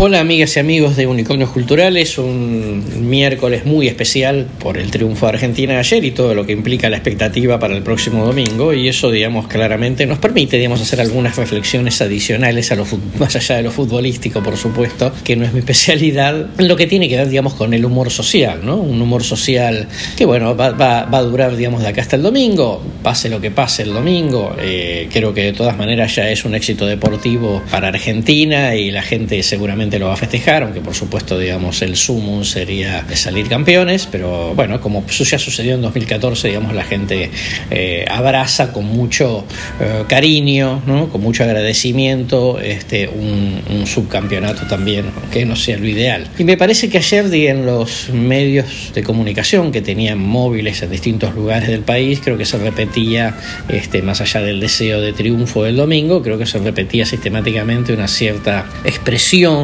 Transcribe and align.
Hola 0.00 0.20
amigas 0.20 0.56
y 0.56 0.60
amigos 0.60 0.96
de 0.96 1.06
Unicornios 1.06 1.50
Culturales, 1.50 2.18
un 2.18 3.10
miércoles 3.10 3.64
muy 3.64 3.88
especial 3.88 4.46
por 4.60 4.78
el 4.78 4.90
triunfo 4.90 5.26
de 5.26 5.32
Argentina 5.32 5.78
ayer 5.78 6.04
y 6.04 6.12
todo 6.12 6.34
lo 6.34 6.46
que 6.46 6.52
implica 6.52 6.88
la 6.88 6.96
expectativa 6.96 7.58
para 7.58 7.76
el 7.76 7.82
próximo 7.82 8.24
domingo. 8.24 8.72
Y 8.72 8.88
eso 8.88 9.10
digamos 9.10 9.48
claramente 9.48 10.06
nos 10.06 10.18
permite 10.18 10.56
digamos 10.56 10.80
hacer 10.80 11.00
algunas 11.00 11.36
reflexiones 11.36 12.00
adicionales 12.00 12.70
a 12.70 12.76
lo 12.76 12.86
más 13.18 13.34
allá 13.34 13.56
de 13.56 13.62
lo 13.62 13.72
futbolístico 13.72 14.42
por 14.42 14.56
supuesto, 14.56 15.12
que 15.24 15.34
no 15.34 15.44
es 15.44 15.52
mi 15.52 15.58
especialidad, 15.68 16.46
lo 16.58 16.76
que 16.76 16.86
tiene 16.86 17.08
que 17.08 17.16
ver 17.16 17.28
digamos 17.28 17.54
con 17.54 17.74
el 17.74 17.84
humor 17.84 18.10
social, 18.10 18.60
¿no? 18.64 18.76
Un 18.76 19.02
humor 19.02 19.24
social 19.24 19.88
que 20.16 20.24
bueno, 20.24 20.56
va, 20.56 21.08
a 21.10 21.22
durar 21.22 21.56
digamos 21.56 21.82
de 21.82 21.88
acá 21.88 22.02
hasta 22.02 22.16
el 22.16 22.22
domingo, 22.22 22.84
pase 23.02 23.28
lo 23.28 23.40
que 23.40 23.50
pase 23.50 23.82
el 23.82 23.92
domingo, 23.92 24.54
eh, 24.60 25.08
creo 25.12 25.34
que 25.34 25.42
de 25.42 25.52
todas 25.52 25.76
maneras 25.76 26.14
ya 26.14 26.30
es 26.30 26.44
un 26.44 26.54
éxito 26.54 26.86
deportivo 26.86 27.62
para 27.70 27.88
Argentina 27.88 28.76
y 28.76 28.92
la 28.92 29.02
gente 29.02 29.42
seguramente 29.42 29.67
lo 29.98 30.06
va 30.06 30.14
a 30.14 30.16
festejar, 30.16 30.62
aunque 30.62 30.80
por 30.80 30.94
supuesto, 30.94 31.38
digamos, 31.38 31.82
el 31.82 31.96
sumum 31.96 32.44
sería 32.44 33.04
salir 33.14 33.48
campeones, 33.48 34.06
pero 34.10 34.54
bueno, 34.54 34.80
como 34.80 35.04
ya 35.06 35.38
sucedió 35.38 35.74
en 35.74 35.82
2014, 35.82 36.48
digamos, 36.48 36.74
la 36.74 36.84
gente 36.84 37.30
eh, 37.70 38.04
abraza 38.10 38.72
con 38.72 38.84
mucho 38.84 39.44
eh, 39.80 40.04
cariño, 40.08 40.82
¿no? 40.86 41.08
con 41.08 41.20
mucho 41.20 41.44
agradecimiento, 41.44 42.60
este, 42.60 43.08
un, 43.08 43.58
subcampeonato 43.86 44.66
también, 44.66 45.06
aunque 45.20 45.46
no 45.46 45.56
sea 45.56 45.78
lo 45.78 45.86
ideal. 45.86 46.26
Y 46.38 46.44
me 46.44 46.56
parece 46.56 46.90
que 46.90 46.98
ayer 46.98 47.28
en 47.32 47.64
los 47.64 48.10
medios 48.10 48.92
de 48.94 49.02
comunicación 49.02 49.72
que 49.72 49.80
tenían 49.80 50.18
móviles 50.18 50.82
en 50.82 50.90
distintos 50.90 51.34
lugares 51.34 51.68
del 51.68 51.80
país, 51.80 52.20
creo 52.22 52.36
que 52.36 52.44
se 52.44 52.58
repetía, 52.58 53.34
este, 53.68 54.02
más 54.02 54.20
allá 54.20 54.42
del 54.42 54.60
deseo 54.60 55.00
de 55.00 55.12
triunfo 55.12 55.64
del 55.64 55.76
domingo, 55.76 56.22
creo 56.22 56.38
que 56.38 56.46
se 56.46 56.58
repetía 56.58 57.06
sistemáticamente 57.06 57.92
una 57.92 58.08
cierta 58.08 58.66
expresión 58.84 59.57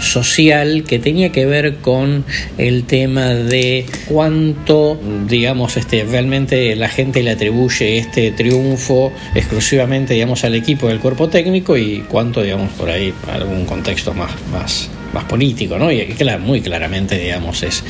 social 0.00 0.84
que 0.84 0.98
tenía 0.98 1.32
que 1.32 1.46
ver 1.46 1.76
con 1.76 2.24
el 2.58 2.84
tema 2.84 3.28
de 3.28 3.86
cuánto, 4.06 4.98
digamos, 5.28 5.76
este, 5.76 6.04
realmente 6.04 6.74
la 6.76 6.88
gente 6.88 7.22
le 7.22 7.30
atribuye 7.30 7.98
este 7.98 8.30
triunfo 8.32 9.12
exclusivamente, 9.34 10.14
digamos, 10.14 10.44
al 10.44 10.54
equipo 10.54 10.88
del 10.88 11.00
cuerpo 11.00 11.28
técnico 11.28 11.76
y 11.76 12.04
cuánto, 12.08 12.42
digamos, 12.42 12.70
por 12.72 12.90
ahí 12.90 13.12
algún 13.30 13.66
contexto 13.66 14.14
más, 14.14 14.30
más 14.50 14.90
más 15.12 15.24
político, 15.24 15.78
¿no? 15.78 15.90
Y 15.90 16.04
claro, 16.06 16.40
muy 16.40 16.60
claramente, 16.60 17.18
digamos, 17.18 17.62
es, 17.62 17.84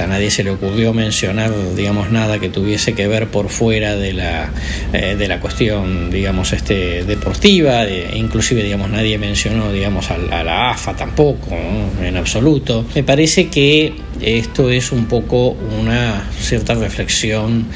a 0.00 0.06
nadie 0.06 0.30
se 0.30 0.44
le 0.44 0.50
ocurrió 0.50 0.92
mencionar, 0.92 1.52
digamos, 1.74 2.10
nada 2.10 2.38
que 2.38 2.48
tuviese 2.48 2.94
que 2.94 3.06
ver 3.06 3.28
por 3.28 3.48
fuera 3.48 3.96
de 3.96 4.12
la, 4.12 4.50
eh, 4.92 5.16
de 5.16 5.28
la 5.28 5.40
cuestión, 5.40 6.10
digamos, 6.10 6.52
este, 6.52 7.04
deportiva, 7.04 7.88
inclusive, 7.88 8.62
digamos, 8.62 8.90
nadie 8.90 9.18
mencionó, 9.18 9.72
digamos, 9.72 10.10
a, 10.10 10.18
la 10.44 10.70
AFA 10.70 10.94
tampoco, 10.94 11.56
en 12.02 12.16
absoluto. 12.16 12.84
Me 12.94 13.02
parece 13.02 13.48
que 13.48 13.94
esto 14.20 14.70
es 14.70 14.92
un 14.92 15.06
poco 15.06 15.56
una 15.80 16.28
cierta 16.38 16.74
reflexión 16.74 17.66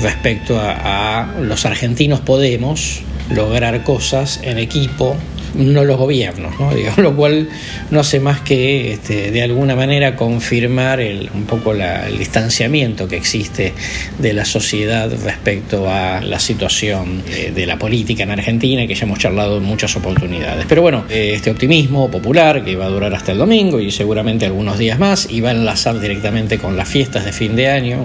respecto 0.00 0.58
a 0.60 1.34
los 1.40 1.64
argentinos 1.64 2.20
podemos 2.20 3.02
lograr 3.30 3.82
cosas 3.84 4.40
en 4.42 4.58
equipo 4.58 5.16
no 5.54 5.84
los 5.84 5.96
gobiernos, 5.96 6.58
¿no? 6.58 6.70
lo 7.02 7.16
cual 7.16 7.48
no 7.90 8.00
hace 8.00 8.20
más 8.20 8.40
que 8.40 8.92
este, 8.92 9.30
de 9.30 9.42
alguna 9.42 9.76
manera 9.76 10.16
confirmar 10.16 11.00
el, 11.00 11.30
un 11.34 11.44
poco 11.44 11.72
el 11.72 12.18
distanciamiento 12.18 13.08
que 13.08 13.16
existe 13.16 13.72
de 14.18 14.32
la 14.32 14.44
sociedad 14.44 15.10
respecto 15.24 15.88
a 15.90 16.20
la 16.20 16.38
situación 16.38 17.22
de, 17.24 17.66
la 17.66 17.78
política 17.78 18.22
en 18.22 18.30
Argentina, 18.30 18.86
que 18.86 18.94
ya 18.94 19.04
hemos 19.04 19.18
charlado 19.18 19.58
en 19.58 19.64
muchas 19.64 19.94
oportunidades. 19.96 20.64
Pero 20.68 20.80
bueno, 20.80 21.04
eh, 21.10 21.32
este 21.34 21.50
optimismo 21.50 22.10
popular 22.10 22.64
que 22.64 22.76
va 22.76 22.86
a 22.86 22.88
durar 22.88 23.14
hasta 23.14 23.32
el 23.32 23.38
domingo 23.38 23.78
y 23.78 23.90
seguramente 23.90 24.46
algunos 24.46 24.78
días 24.78 24.98
más, 24.98 25.28
y 25.30 25.40
va 25.40 25.50
a 25.50 25.52
enlazar 25.52 26.00
directamente 26.00 26.58
con 26.58 26.76
las 26.76 26.88
fiestas 26.88 27.24
de 27.24 27.32
fin 27.32 27.56
de 27.56 27.68
año, 27.68 27.98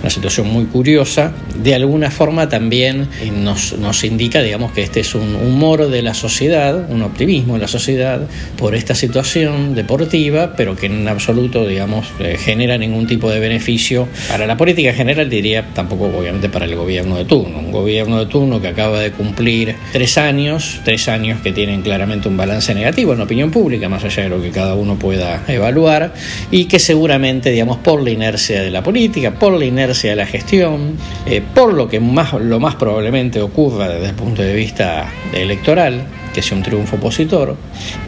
una 0.00 0.10
situación 0.10 0.48
muy 0.48 0.66
curiosa, 0.66 1.32
de 1.62 1.74
alguna 1.74 2.10
forma 2.10 2.48
también 2.48 3.08
nos, 3.42 3.74
nos 3.78 4.04
indica, 4.04 4.42
digamos, 4.42 4.72
que 4.72 4.82
este 4.82 5.00
es 5.00 5.14
un 5.14 5.34
humor 5.36 5.88
de 5.88 6.02
la 6.02 6.14
sociedad 6.14 6.50
un 6.88 7.02
optimismo 7.02 7.54
en 7.54 7.60
la 7.60 7.68
sociedad 7.68 8.20
por 8.56 8.74
esta 8.74 8.94
situación 8.94 9.74
deportiva, 9.74 10.54
pero 10.56 10.76
que 10.76 10.86
en 10.86 11.06
absoluto, 11.08 11.66
digamos, 11.66 12.06
eh, 12.18 12.36
genera 12.38 12.78
ningún 12.78 13.06
tipo 13.06 13.30
de 13.30 13.38
beneficio 13.40 14.08
para 14.28 14.46
la 14.46 14.56
política 14.56 14.92
general, 14.92 15.28
diría 15.28 15.66
tampoco 15.74 16.06
obviamente 16.06 16.48
para 16.48 16.64
el 16.64 16.74
gobierno 16.74 17.16
de 17.16 17.24
turno. 17.24 17.58
Un 17.58 17.72
gobierno 17.72 18.18
de 18.18 18.26
turno 18.26 18.60
que 18.60 18.68
acaba 18.68 19.00
de 19.00 19.12
cumplir 19.12 19.76
tres 19.92 20.18
años, 20.18 20.80
tres 20.84 21.08
años 21.08 21.40
que 21.40 21.52
tienen 21.52 21.82
claramente 21.82 22.28
un 22.28 22.36
balance 22.36 22.74
negativo 22.74 23.12
en 23.12 23.18
la 23.18 23.24
opinión 23.24 23.50
pública, 23.50 23.88
más 23.88 24.04
allá 24.04 24.24
de 24.24 24.28
lo 24.28 24.42
que 24.42 24.50
cada 24.50 24.74
uno 24.74 24.98
pueda 24.98 25.44
evaluar, 25.48 26.14
y 26.50 26.64
que 26.64 26.78
seguramente, 26.78 27.50
digamos, 27.50 27.78
por 27.78 28.02
la 28.02 28.10
inercia 28.10 28.62
de 28.62 28.70
la 28.70 28.82
política, 28.82 29.32
por 29.32 29.58
la 29.60 29.66
inercia 29.66 30.10
de 30.10 30.16
la 30.16 30.26
gestión, 30.26 30.96
eh, 31.26 31.42
por 31.54 31.72
lo 31.72 31.88
que 31.88 32.00
más, 32.00 32.32
lo 32.32 32.58
más 32.58 32.74
probablemente 32.74 33.40
ocurra 33.40 33.88
desde 33.88 34.08
el 34.08 34.14
punto 34.14 34.42
de 34.42 34.54
vista 34.54 35.06
electoral, 35.32 36.06
que 36.32 36.42
sea 36.42 36.56
un 36.56 36.62
triunfo 36.62 36.96
opositor, 36.96 37.56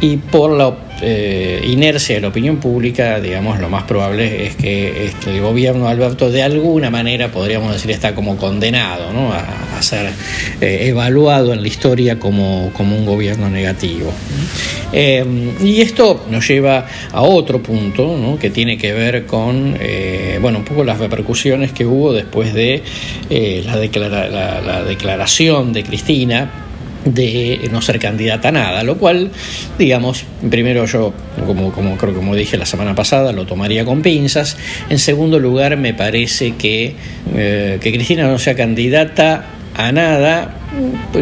y 0.01 0.17
por 0.17 0.53
la 0.53 0.75
eh, 1.05 1.61
inercia 1.67 2.15
de 2.15 2.21
la 2.21 2.29
opinión 2.29 2.59
pública, 2.59 3.19
digamos, 3.19 3.59
lo 3.59 3.69
más 3.69 3.83
probable 3.83 4.47
es 4.47 4.55
que 4.55 5.07
este, 5.07 5.35
el 5.35 5.41
gobierno 5.41 5.87
de 5.87 5.91
Alberto 5.91 6.31
de 6.31 6.45
alguna 6.45 6.91
manera, 6.91 7.27
podríamos 7.33 7.73
decir, 7.73 7.91
está 7.91 8.15
como 8.15 8.37
condenado 8.37 9.09
a, 9.33 9.83
ser 9.83 10.13
eh, 10.61 10.87
evaluado 10.87 11.53
en 11.53 11.61
la 11.61 11.67
historia 11.67 12.21
como, 12.21 12.71
como 12.73 12.97
un 12.97 13.05
gobierno 13.05 13.51
negativo. 13.51 14.13
Eh, 14.93 15.25
y 15.61 15.81
esto 15.81 16.25
nos 16.31 16.47
lleva 16.47 16.87
a 17.11 17.23
otro 17.23 17.61
punto 17.61 18.39
que 18.41 18.51
tiene 18.51 18.79
que 18.79 18.93
ver 18.93 19.27
con, 19.27 19.77
bueno, 20.41 20.59
un 20.59 20.65
poco 20.65 20.85
las 20.85 21.01
repercusiones 21.01 21.73
que 21.73 21.85
hubo 21.85 22.13
después 22.13 22.55
de 22.55 22.81
la, 23.29 24.61
la 24.61 24.85
declaración 24.85 25.73
de 25.73 25.83
Cristina 25.83 26.51
de 27.05 27.69
no 27.73 27.83
ser 27.83 27.99
candidata 27.99 28.49
a 28.49 28.53
nada, 28.53 28.83
lo 28.85 28.99
cual, 28.99 29.31
digamos, 29.79 30.25
primero 30.51 30.87
yo, 30.87 31.13
como, 31.47 31.73
como 31.73 31.97
creo 31.97 32.15
como 32.15 32.35
dije 32.35 32.57
la 32.57 32.67
semana 32.67 32.95
pasada, 32.95 33.33
lo 33.33 33.47
tomaría 33.47 33.85
con 33.85 34.03
pinzas. 34.03 34.57
En 34.89 34.99
segundo 34.99 35.39
lugar, 35.39 35.77
me 35.77 35.95
parece 35.95 36.53
que, 36.53 36.95
eh, 37.35 37.79
que 37.81 37.93
Cristina 37.93 38.29
no 38.29 38.39
sea 38.39 38.55
candidata 38.55 39.47
a 39.75 39.93
nada 39.93 40.62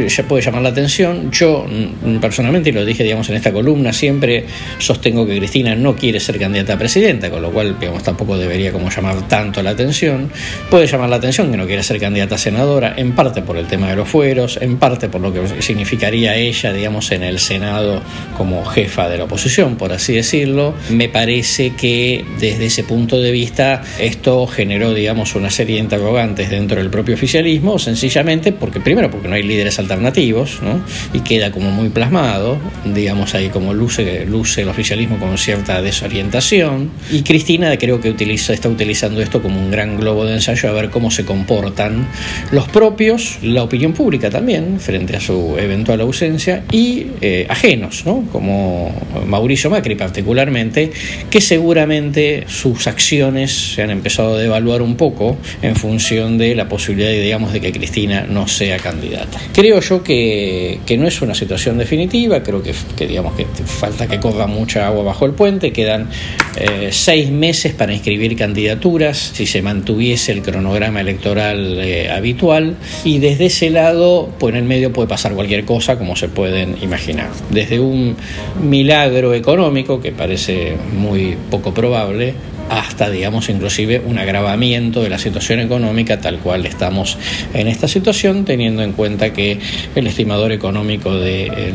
ya 0.09 0.23
puede 0.25 0.43
llamar 0.43 0.63
la 0.63 0.69
atención. 0.71 1.31
Yo 1.31 1.67
mm, 1.67 2.17
personalmente, 2.19 2.71
y 2.71 2.73
lo 2.73 2.85
dije 2.85 3.03
digamos 3.03 3.29
en 3.29 3.37
esta 3.37 3.53
columna, 3.53 3.93
siempre 3.93 4.45
sostengo 4.79 5.27
que 5.27 5.37
Cristina 5.39 5.75
no 5.75 5.97
quiere 5.97 6.21
ser 6.21 6.39
candidata 6.39 6.75
a 6.75 6.79
presidenta, 6.79 7.31
con 7.31 7.43
lo 7.43 7.51
cual 7.51 7.77
digamos, 7.79 8.03
tampoco 8.03 8.37
debería 8.37 8.73
como 8.73 8.91
llamar 8.91 9.29
tanto 9.29 9.63
la 9.63 9.71
atención. 9.71 10.31
Puede 10.71 10.87
llamar 10.87 11.11
la 11.11 11.17
atención 11.17 11.51
que 11.51 11.57
no 11.57 11.67
quiera 11.67 11.83
ser 11.83 11.99
candidata 11.99 12.35
a 12.37 12.39
senadora, 12.39 12.95
en 12.97 13.15
parte 13.15 13.43
por 13.43 13.57
el 13.57 13.67
tema 13.67 13.91
de 13.91 13.97
los 13.97 14.09
fueros, 14.09 14.59
en 14.61 14.79
parte 14.79 15.09
por 15.09 15.21
lo 15.21 15.33
que 15.33 15.63
significaría 15.63 16.37
ella, 16.37 16.73
digamos, 16.73 17.11
en 17.13 17.23
el 17.23 17.39
Senado 17.39 18.03
como 18.37 18.65
jefa 18.65 19.09
de 19.09 19.19
la 19.19 19.25
oposición, 19.25 19.77
por 19.77 19.93
así 19.93 20.15
decirlo. 20.15 20.75
Me 20.91 21.09
parece 21.09 21.75
que 21.75 22.25
desde 22.39 22.67
ese 22.67 22.85
punto 22.85 23.21
de 23.21 23.31
vista 23.31 23.83
esto 23.99 24.47
generó, 24.47 24.95
digamos, 24.95 25.35
una 25.35 25.51
serie 25.51 25.77
de 25.77 25.83
interrogantes 25.83 26.51
dentro 26.51 26.79
del 26.79 26.91
propio 26.91 27.15
oficialismo, 27.15 27.79
sencillamente 27.79 28.53
porque, 28.53 28.81
primero, 28.81 29.11
porque 29.11 29.29
no 29.29 29.35
hay 29.35 29.40
líderes 29.43 29.79
alternativos, 29.79 30.61
¿no? 30.63 30.81
y 31.13 31.21
queda 31.21 31.51
como 31.51 31.71
muy 31.71 31.89
plasmado, 31.89 32.59
digamos 32.85 33.35
ahí 33.35 33.49
como 33.49 33.75
luce, 33.75 34.27
luce 34.27 34.63
el 34.63 34.69
oficialismo 34.69 35.19
con 35.19 35.37
cierta 35.39 35.83
desorientación, 35.83 36.91
y 37.11 37.23
Cristina 37.23 37.77
creo 37.79 38.01
que 38.01 38.11
utiliza, 38.11 38.53
está 38.53 38.69
utilizando 38.69 39.21
esto 39.21 39.43
como 39.43 39.61
un 39.61 39.71
gran 39.71 39.97
globo 39.97 40.25
de 40.25 40.35
ensayo 40.35 40.69
a 40.69 40.73
ver 40.73 40.91
cómo 40.91 41.11
se 41.11 41.25
comportan 41.25 42.07
los 42.51 42.69
propios, 42.69 43.39
la 43.43 43.63
opinión 43.63 43.93
pública 43.93 44.31
también, 44.31 44.81
frente 44.81 45.17
a 45.17 45.21
su 45.21 45.57
eventual 45.59 46.01
ausencia, 46.01 46.65
y 46.71 47.07
eh, 47.21 47.47
ajenos, 47.49 48.05
¿no? 48.07 48.25
como 48.33 48.93
Mauricio 49.27 49.71
Macri 49.71 49.95
particularmente, 49.95 50.93
que 51.31 51.41
seguramente 51.41 52.45
sus 52.49 52.87
acciones 52.87 53.75
se 53.75 53.83
han 53.83 53.91
empezado 53.91 54.35
a 54.35 54.39
devaluar 54.39 54.83
un 54.83 54.97
poco 54.97 55.37
en 55.63 55.77
función 55.77 56.39
de 56.39 56.55
la 56.55 56.69
posibilidad, 56.69 57.11
digamos, 57.11 57.53
de 57.53 57.61
que 57.61 57.73
Cristina 57.73 58.27
no 58.29 58.49
sea 58.49 58.79
candidata. 58.79 59.30
Creo 59.53 59.81
yo 59.81 60.03
que, 60.03 60.79
no 60.99 61.07
es 61.07 61.23
una 61.23 61.35
situación 61.35 61.79
definitiva, 61.79 62.43
creo 62.43 62.63
que, 62.63 62.75
digamos 63.07 63.35
que 63.35 63.47
falta 63.65 64.07
que 64.07 64.19
corra 64.21 64.47
mucha 64.47 64.87
agua 64.87 65.03
bajo 65.03 65.27
el 65.27 65.33
puente, 65.33 65.73
quedan 65.73 66.09
eh, 66.57 66.89
seis 66.93 67.31
meses 67.31 67.75
para 67.75 67.93
inscribir 67.93 68.37
candidaturas, 68.37 69.19
si 69.35 69.47
se 69.47 69.63
mantuviese 69.63 70.33
el 70.33 70.43
cronograma 70.43 71.01
electoral 71.01 71.79
eh, 71.81 72.11
habitual, 72.11 72.77
y 73.05 73.19
desde 73.19 73.47
ese 73.47 73.71
lado, 73.71 74.31
pues 74.39 74.55
en 74.55 74.61
el 74.61 74.65
medio 74.65 74.93
puede 74.93 75.09
pasar 75.09 75.35
cualquier 75.35 75.65
cosa, 75.65 75.99
como 75.99 76.17
se 76.17 76.29
pueden 76.29 76.77
imaginar. 76.83 77.31
Desde 77.51 77.81
un 77.81 78.17
milagro 78.63 79.35
económico, 79.35 80.01
que 80.01 80.13
parece 80.13 80.77
muy 80.97 81.37
poco 81.51 81.75
probable, 81.75 82.35
hasta, 82.71 83.11
digamos, 83.11 83.49
inclusive 83.49 84.01
un 84.05 84.19
agravamiento 84.19 85.03
de 85.03 85.11
la 85.11 85.19
situación 85.19 85.61
económica 85.61 86.21
tal 86.21 86.39
cual 86.39 86.65
estamos 86.67 87.19
en 87.53 87.67
esta 87.67 87.89
situación, 87.89 88.45
teniendo 88.45 88.83
en 88.83 88.93
cuenta 88.93 89.33
que 89.33 89.59
el 89.95 90.07
estimador 90.07 90.53
económico 90.53 91.17
del 91.17 91.45
de 91.45 91.75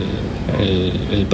el, 1.11 1.27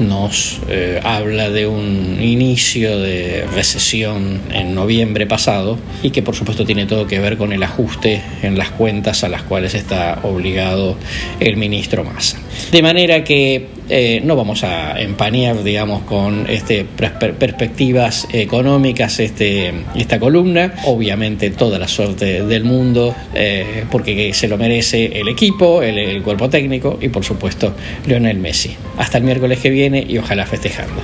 nos 0.00 0.60
eh, 0.68 0.98
habla 1.04 1.50
de 1.50 1.66
un 1.66 2.18
inicio 2.20 2.98
de 2.98 3.46
recesión 3.54 4.40
en 4.52 4.74
noviembre 4.74 5.26
pasado 5.26 5.78
y 6.02 6.10
que 6.10 6.22
por 6.22 6.34
supuesto 6.34 6.64
tiene 6.64 6.86
todo 6.86 7.06
que 7.06 7.18
ver 7.20 7.36
con 7.36 7.52
el 7.52 7.62
ajuste 7.62 8.22
en 8.42 8.56
las 8.56 8.70
cuentas 8.70 9.24
a 9.24 9.28
las 9.28 9.42
cuales 9.42 9.74
está 9.74 10.20
obligado 10.22 10.96
el 11.38 11.58
ministro 11.58 12.02
Massa. 12.02 12.38
De 12.72 12.82
manera 12.82 13.22
que 13.24 13.79
eh, 13.90 14.20
no 14.24 14.36
vamos 14.36 14.62
a 14.62 15.00
empañar, 15.00 15.62
digamos, 15.64 16.02
con 16.02 16.48
este 16.48 16.84
perspectivas 16.84 18.28
económicas 18.32 19.18
este, 19.18 19.72
esta 19.96 20.20
columna. 20.20 20.74
Obviamente 20.84 21.50
toda 21.50 21.78
la 21.78 21.88
suerte 21.88 22.44
del 22.44 22.64
mundo, 22.64 23.14
eh, 23.34 23.84
porque 23.90 24.32
se 24.32 24.46
lo 24.48 24.56
merece 24.56 25.18
el 25.20 25.28
equipo, 25.28 25.82
el, 25.82 26.22
cuerpo 26.22 26.48
técnico 26.48 26.98
y 27.00 27.08
por 27.08 27.24
supuesto 27.24 27.74
Lionel 28.06 28.38
Messi. 28.38 28.76
Hasta 28.96 29.18
el 29.18 29.24
miércoles 29.24 29.58
que 29.58 29.70
viene 29.70 30.04
y 30.08 30.18
ojalá 30.18 30.46
festejando. 30.46 31.00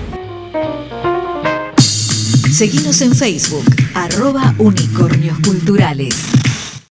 Seguimos 2.52 3.02
en 3.02 3.14
Facebook, 3.14 3.64
arroba 3.94 4.54
unicornios 4.58 5.38
culturales. 5.40 6.35